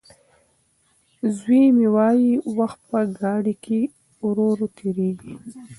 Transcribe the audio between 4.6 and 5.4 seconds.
تېرېږي.